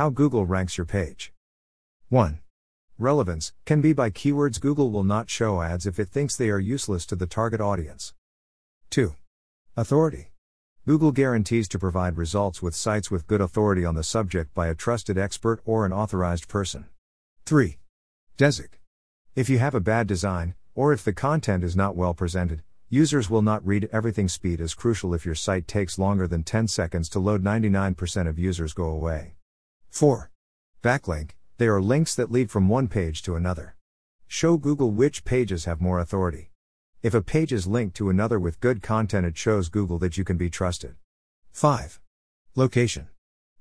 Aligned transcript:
How 0.00 0.08
Google 0.08 0.46
ranks 0.46 0.78
your 0.78 0.86
page. 0.86 1.30
1. 2.08 2.40
Relevance 2.96 3.52
can 3.66 3.82
be 3.82 3.92
by 3.92 4.08
keywords 4.08 4.58
Google 4.58 4.90
will 4.90 5.04
not 5.04 5.28
show 5.28 5.60
ads 5.60 5.84
if 5.84 5.98
it 5.98 6.08
thinks 6.08 6.34
they 6.34 6.48
are 6.48 6.58
useless 6.58 7.04
to 7.04 7.16
the 7.16 7.26
target 7.26 7.60
audience. 7.60 8.14
2. 8.88 9.14
Authority. 9.76 10.30
Google 10.86 11.12
guarantees 11.12 11.68
to 11.68 11.78
provide 11.78 12.16
results 12.16 12.62
with 12.62 12.74
sites 12.74 13.10
with 13.10 13.26
good 13.26 13.42
authority 13.42 13.84
on 13.84 13.94
the 13.94 14.02
subject 14.02 14.54
by 14.54 14.68
a 14.68 14.74
trusted 14.74 15.18
expert 15.18 15.60
or 15.66 15.84
an 15.84 15.92
authorized 15.92 16.48
person. 16.48 16.86
3. 17.44 17.76
Desig. 18.38 18.78
If 19.36 19.50
you 19.50 19.58
have 19.58 19.74
a 19.74 19.80
bad 19.80 20.06
design, 20.06 20.54
or 20.74 20.94
if 20.94 21.04
the 21.04 21.12
content 21.12 21.62
is 21.62 21.76
not 21.76 21.94
well 21.94 22.14
presented, 22.14 22.62
users 22.88 23.28
will 23.28 23.42
not 23.42 23.66
read 23.66 23.86
everything. 23.92 24.28
Speed 24.28 24.62
is 24.62 24.72
crucial 24.72 25.12
if 25.12 25.26
your 25.26 25.34
site 25.34 25.68
takes 25.68 25.98
longer 25.98 26.26
than 26.26 26.42
10 26.42 26.68
seconds 26.68 27.10
to 27.10 27.18
load, 27.18 27.44
99% 27.44 28.26
of 28.26 28.38
users 28.38 28.72
go 28.72 28.86
away. 28.86 29.34
4. 29.90 30.30
Backlink 30.82 31.32
they 31.60 31.68
are 31.68 31.82
links 31.82 32.14
that 32.14 32.32
lead 32.32 32.50
from 32.50 32.70
one 32.70 32.88
page 32.88 33.20
to 33.20 33.36
another. 33.36 33.76
Show 34.26 34.56
Google 34.56 34.92
which 34.92 35.26
pages 35.26 35.66
have 35.66 35.78
more 35.78 35.98
authority. 35.98 36.52
If 37.02 37.12
a 37.12 37.20
page 37.20 37.52
is 37.52 37.66
linked 37.66 37.94
to 37.96 38.08
another 38.08 38.40
with 38.40 38.60
good 38.60 38.80
content, 38.80 39.26
it 39.26 39.36
shows 39.36 39.68
Google 39.68 39.98
that 39.98 40.16
you 40.16 40.24
can 40.24 40.38
be 40.38 40.48
trusted. 40.48 40.94
5. 41.52 42.00
Location. 42.54 43.08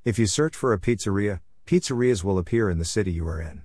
If 0.06 0.18
you 0.18 0.28
search 0.28 0.56
for 0.56 0.72
a 0.72 0.80
pizzeria, 0.80 1.42
pizzerias 1.66 2.24
will 2.24 2.38
appear 2.38 2.70
in 2.70 2.80
the 2.80 2.86
city 2.86 3.12
you 3.12 3.28
are 3.28 3.42
in. 3.42 3.64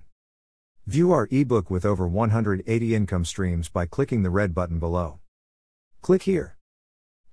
View 0.84 1.12
our 1.12 1.28
ebook 1.30 1.70
with 1.70 1.84
over 1.84 2.08
180 2.08 2.92
income 2.92 3.24
streams 3.24 3.69
by 3.69 3.86
clicking 3.86 4.24
the 4.24 4.30
red 4.30 4.52
button 4.52 4.80
below. 4.80 5.20
Click 6.02 6.24
here. 6.24 6.53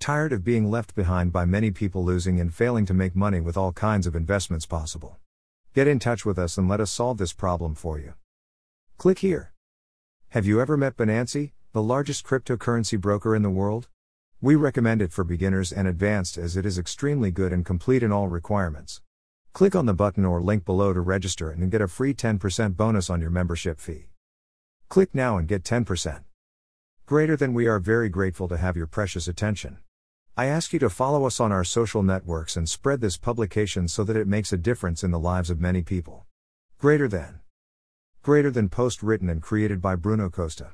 Tired 0.02 0.34
of 0.34 0.44
being 0.44 0.72
left 0.72 0.96
behind 0.96 1.32
by 1.32 1.46
many 1.46 1.70
people 1.70 2.04
losing 2.04 2.40
and 2.40 2.52
failing 2.52 2.88
to 2.88 2.94
make 2.94 3.16
money 3.16 3.40
with 3.40 3.56
all 3.56 3.72
kinds 3.72 4.08
of 4.08 4.16
investments 4.16 4.66
possible? 4.66 5.20
Get 5.76 5.88
in 5.88 6.00
touch 6.00 6.26
with 6.26 6.40
us 6.40 6.58
and 6.58 6.68
let 6.68 6.80
us 6.80 6.90
solve 6.90 7.20
this 7.20 7.34
problem 7.34 7.76
for 7.76 8.00
you. 8.00 8.16
Click 8.98 9.20
here. 9.20 9.54
Have 10.30 10.48
you 10.48 10.60
ever 10.60 10.76
met 10.76 10.98
Binance, 10.98 11.52
the 11.72 11.84
largest 11.84 12.26
cryptocurrency 12.26 13.00
broker 13.00 13.36
in 13.36 13.44
the 13.44 13.52
world? 13.52 13.90
We 14.42 14.56
recommend 14.56 15.04
it 15.04 15.12
for 15.12 15.24
beginners 15.24 15.72
and 15.72 15.88
advanced 15.88 16.36
as 16.36 16.58
it 16.58 16.66
is 16.66 16.80
extremely 16.80 17.30
good 17.30 17.54
and 17.54 17.64
complete 17.64 18.02
in 18.02 18.12
all 18.12 18.28
requirements. 18.28 19.02
Click 19.54 19.76
on 19.76 19.86
the 19.86 19.94
button 19.94 20.26
or 20.26 20.42
link 20.42 20.66
below 20.66 20.94
to 20.94 21.00
register 21.00 21.52
and 21.52 21.70
get 21.70 21.80
a 21.80 21.88
free 21.88 22.16
10% 22.16 22.76
bonus 22.76 23.12
on 23.12 23.22
your 23.22 23.30
membership 23.30 23.80
fee. 23.80 24.08
Click 24.90 25.14
now 25.14 25.38
and 25.38 25.48
get 25.48 25.64
10%. 25.64 26.24
Greater 27.06 27.36
than 27.36 27.54
we 27.54 27.68
are 27.68 27.78
very 27.78 28.10
grateful 28.10 28.48
to 28.48 28.58
have 28.58 28.76
your 28.76 28.88
precious 28.88 29.28
attention. 29.28 29.78
I 30.42 30.48
ask 30.48 30.74
you 30.74 30.80
to 30.80 30.90
follow 30.90 31.28
us 31.28 31.40
on 31.40 31.52
our 31.52 31.64
social 31.64 32.02
networks 32.02 32.58
and 32.58 32.68
spread 32.68 33.00
this 33.00 33.16
publication 33.16 33.88
so 33.88 34.04
that 34.04 34.16
it 34.16 34.26
makes 34.26 34.52
a 34.52 34.58
difference 34.58 35.04
in 35.04 35.12
the 35.12 35.20
lives 35.20 35.52
of 35.52 35.62
many 35.62 35.84
people. 35.84 36.26
Greater 36.80 37.08
than. 37.08 37.42
Greater 38.24 38.50
than 38.50 38.68
post 38.68 39.04
written 39.04 39.30
and 39.30 39.44
created 39.44 39.84
by 39.84 39.94
Bruno 39.96 40.32
Costa. 40.32 40.70